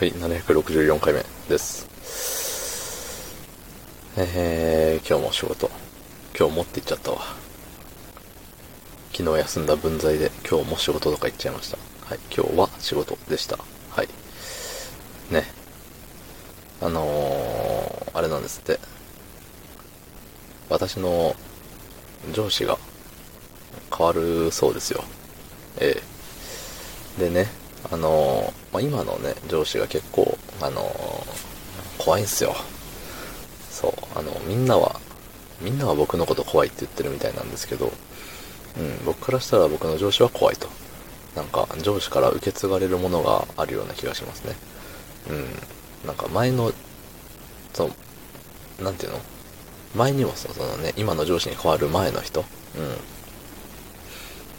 [0.00, 1.86] はい、764回目です。
[4.16, 5.70] えー、今日も仕事。
[6.34, 7.18] 今日もって言っちゃったわ。
[9.12, 11.76] 昨日休んだ分際で今日も仕事とか言っちゃいました。
[12.06, 13.58] はい、今日は仕事でした。
[13.90, 14.08] はい。
[15.30, 15.44] ね。
[16.80, 18.80] あのー、あれなんですって。
[20.70, 21.36] 私の
[22.32, 22.78] 上司が
[23.94, 25.04] 変わるそうですよ。
[25.78, 26.02] え
[27.18, 27.59] えでね、
[27.90, 31.50] あのーまあ、今のね、上司が結構、あのー
[32.02, 32.56] 怖いんすよ。
[33.70, 34.98] そう、あの、みんなは、
[35.60, 37.92] みんなは僕のこと怖いって言ってるみたいなんですけど、
[38.78, 40.68] うん、僕からしたら僕の上司は怖いと。
[41.36, 44.56] なんか、上司から受け継がれるものがあるような気がしますね。
[45.28, 45.46] うん。
[46.06, 46.72] なんか前の、
[47.74, 47.90] そ
[48.80, 49.20] う、なんていうの？
[49.94, 52.44] 前にも、そのね、今の上司に変わる前の人、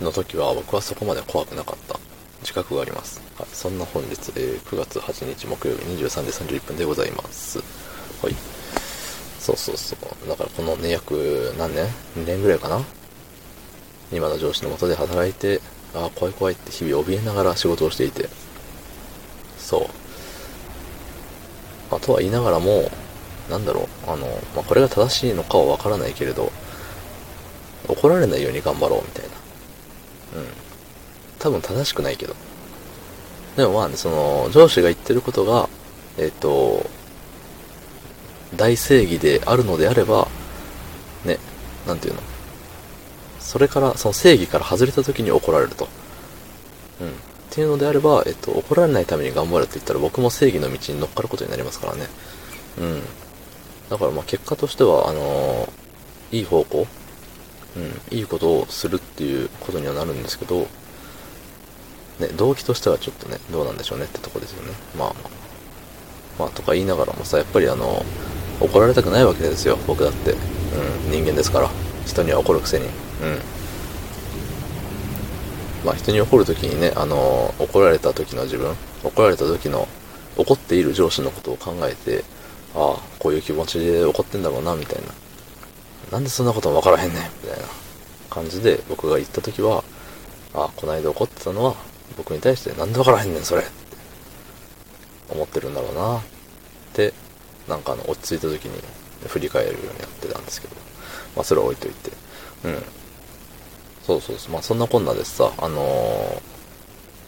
[0.00, 0.04] うん。
[0.06, 1.98] の時は僕はそこまで怖くなかった
[2.40, 3.20] 自覚があります。
[3.38, 3.48] はい。
[3.52, 7.58] そんな本日、えー9月8日木曜日23時31分でございます。
[8.22, 8.34] はい。
[9.40, 10.28] そうそうそう。
[10.28, 12.82] だからこのね、約何年 ?2 年ぐらいかな？
[14.12, 15.60] 今の上司の下で働いて、
[15.94, 18.28] ああ、怖い怖いって日々怯えながら仕事をしていて、
[19.58, 19.90] そ
[21.90, 21.94] う。
[21.94, 22.90] あ、とは言いながらも、
[23.50, 26.52] なんだろう、あの、まあ、これが正しいのかはわからないけれど、
[27.88, 29.30] 怒られないように頑張ろうみたいな。
[30.40, 30.46] うん。
[31.38, 32.34] 多分正しくないけど。
[33.56, 35.68] でもまあね、その、上司が言ってることが、
[36.16, 36.88] えっ、と、
[38.56, 40.28] 大正義であるのであれば、
[41.24, 41.38] ね、
[41.86, 42.20] なんていうの。
[43.40, 45.88] それから、その正義から外れた時に怒られると。
[47.00, 47.08] うん。
[47.08, 47.10] っ
[47.50, 52.06] ていうのであれば、えっと、怒られないために頑張るって言ったら僕も正義の道に乗っかることになりますからね。
[52.78, 53.02] うん。
[53.88, 55.78] だからまあ結果としては、あのー
[56.30, 56.86] いい方向
[57.76, 57.80] う
[58.14, 60.66] ん、いいことをするっていうことにはなるんですけど、
[62.20, 64.72] ね、動機としてはちょっとね、どうなんでしょうねってとこですよね。
[64.96, 65.14] まあ
[66.38, 66.48] まあ。
[66.50, 68.04] とか言いながらもさ、やっぱりあの、
[68.60, 70.32] 怒られたくないわけですよ、僕だって。
[70.32, 70.34] う
[71.08, 71.70] ん、人間ですから。
[72.06, 72.86] 人には怒るくせに。
[72.86, 72.92] うん。
[75.84, 79.86] まあ人に怒るときにね、あの、怒られた時の自分、怒られた時の、
[80.36, 82.24] 怒っている上司のことを考えて、
[82.74, 85.08] ああ、こういう気持ちで怒ってんだろうな、みたいな。
[86.12, 87.66] なんでそんなこともわからへんねん、みたいな
[88.30, 89.84] 感じで僕が言った時は、
[90.54, 91.74] ああ、こないだ怒ってたのは、
[92.16, 93.70] 僕に対してなんでわからへんねん、それって
[95.30, 96.22] 思ってるんだろうな、っ
[96.94, 97.12] て、
[97.68, 98.80] なんかあの、落ち着いた時に
[99.26, 100.74] 振り返るようにやってたんですけど、
[101.36, 102.10] まあそれは置いといて、
[102.64, 102.82] うん。
[104.04, 106.42] そうそうそう、まあそんなこんなでさ、あの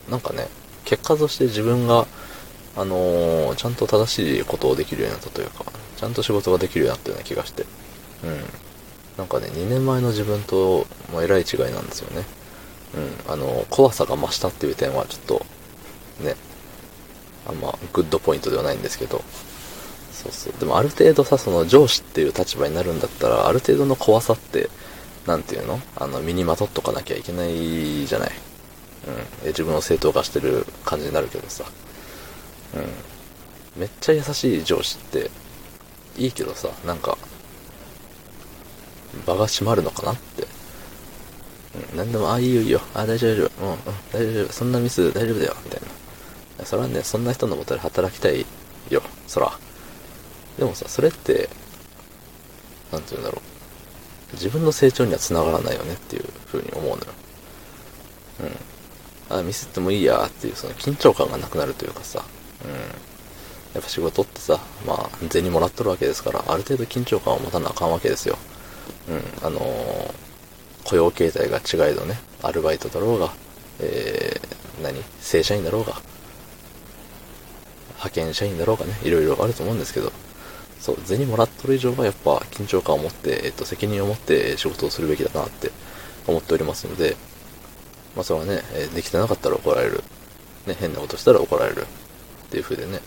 [0.08, 0.48] ーなんかね、
[0.84, 2.06] 結果として自分が、
[2.76, 5.64] あのーちゃんと正しいことをできるようになったというか、
[5.96, 7.64] ちゃんと仕事ができるようになったような気がして、
[8.24, 8.40] うん。
[9.19, 12.24] なんかね、2年前の自分と、まあ、えらい違いなんですよね。
[12.94, 13.32] うん。
[13.32, 15.46] あの、怖さが増したっていう点はちょっと、
[16.20, 16.36] ね、
[17.48, 19.22] あんま、グッドポイントではないんですけど、
[20.12, 20.52] そうそう。
[20.58, 24.68] でもある程度さ、その上司っていう立場になるんだったら、ある程度の怖さって、
[25.26, 25.80] なんていうの？
[25.96, 28.32] あの、身にまとっとかなきゃいけないじゃない。
[29.42, 29.48] うん。
[29.48, 31.64] 自分を正当化してる感じになるけどさ。
[32.74, 33.80] うん。
[33.80, 35.30] めっちゃ優しい上司って、
[36.16, 37.16] いいけどさ、なんか、
[39.26, 40.46] 場が閉まるのかなって。
[41.92, 43.78] うん、なんでも、ああ、いいよいいよ、ああ、大丈夫大丈夫、うん、うん、
[44.12, 46.64] 大丈夫、そんなミス大丈夫だよ、みたいな。
[46.64, 48.44] それはね、そんな人のもとで働きたい
[48.91, 49.53] よ、そら。
[50.58, 51.48] でもさ、それって、
[52.92, 53.41] なんて言うんだろ
[54.32, 54.34] う。
[54.34, 56.98] 自分の成長には繋がらないよねっていう風に思うのよ。
[59.31, 59.38] うん。
[59.38, 62.25] あ、ミスってもいいやっていう、その緊張感がなくなるというかさ。
[62.64, 62.70] うん。
[63.75, 68.37] やっぱ仕事ってさ、まあ、銭もらっとるわけですから、ある程度緊張感を持たなあかんわけですよ。
[69.08, 69.47] うん。
[69.47, 70.29] あのー
[70.84, 73.32] 雇用形態が違えどね、アルバイトだろうが、
[73.80, 75.02] えー、何？
[75.20, 76.00] 正社員だろうが、
[77.96, 80.12] 派遣社員だろうがね、いろいろあると思うんですけど、
[80.80, 85.70] そう、銭もらっとる以上はやっぱ緊張感を持って、えっと、責任を持って仕事をするべきだなって
[86.26, 87.16] 思っておりますので、
[88.16, 90.02] まあそれはね、えできてなかったら怒られる。
[90.66, 91.82] ね、変なことしたら怒られる。
[91.82, 93.00] っていう風でね、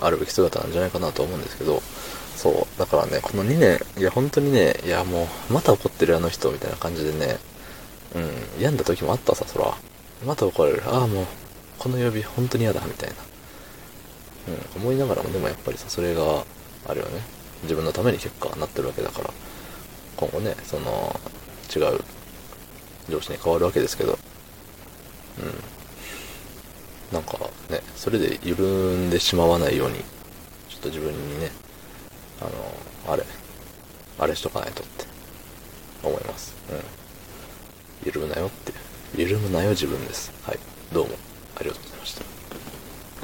[0.00, 1.82] うん、あるべき姿なんじゃないかなと思うんですけど、
[2.40, 7.38] そう、だからね、この2年、いや本当にね、いやもう、また怒ってるあの人みたいな感じでね、
[8.14, 9.76] うん、病んだ時もあったさ、そら。
[10.24, 10.82] また怒られる。
[10.86, 11.26] ああ、もう、
[11.78, 13.16] この曜日本当に嫌だ、みたいな。
[14.78, 16.44] うん、思いながらもでもやっぱりさ、それが、
[16.88, 17.20] あるよね。
[17.64, 19.30] 自分のために結果なってるわけだから、
[20.16, 21.20] 今後ね、その、
[21.76, 22.00] 違う
[23.10, 24.18] 上司に変わるわけですけど、
[25.38, 27.14] うん。
[27.14, 27.38] なんか
[27.68, 29.98] ね、それで緩んでしまわないように、
[30.70, 31.50] ちょっと自分にね、
[32.40, 33.24] あの、あれ、
[34.18, 35.04] あれしとかないとって
[36.02, 36.54] 思います。
[36.70, 36.80] うん。
[38.06, 38.72] 緩むなよって。
[39.16, 40.32] 緩むなよ自分です。
[40.44, 40.58] はい。
[40.92, 41.14] どうも
[41.56, 41.89] ありがとうございます。